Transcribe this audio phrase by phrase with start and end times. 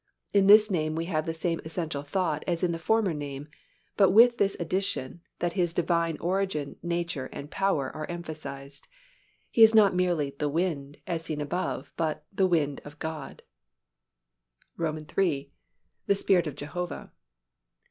[0.33, 3.47] In this name we have the same essential thought as in the former name,
[3.97, 8.87] but with this addition, that His Divine origin, nature and power are emphasized.
[9.51, 13.43] He is not merely "The Wind" as seen above, but "The Wind of God."
[14.79, 15.51] III.
[16.09, 17.11] _The Spirit of Jehovah.